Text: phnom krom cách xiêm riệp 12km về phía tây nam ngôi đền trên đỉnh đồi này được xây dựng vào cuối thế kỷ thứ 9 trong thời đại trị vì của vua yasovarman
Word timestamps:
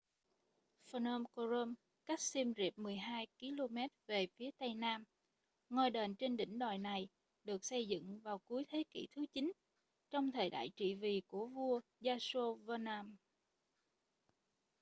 phnom 0.89 1.21
krom 1.33 1.69
cách 2.05 2.19
xiêm 2.19 2.53
riệp 2.53 2.75
12km 2.77 3.87
về 4.07 4.27
phía 4.37 4.49
tây 4.57 4.73
nam 4.75 5.03
ngôi 5.69 5.89
đền 5.89 6.15
trên 6.15 6.37
đỉnh 6.37 6.59
đồi 6.59 6.77
này 6.77 7.07
được 7.43 7.65
xây 7.65 7.87
dựng 7.87 8.19
vào 8.23 8.39
cuối 8.39 8.65
thế 8.69 8.83
kỷ 8.89 9.07
thứ 9.15 9.25
9 9.33 9.51
trong 10.09 10.31
thời 10.31 10.49
đại 10.49 10.69
trị 10.75 10.95
vì 10.95 11.21
của 11.27 11.47
vua 11.47 11.81
yasovarman 12.05 13.15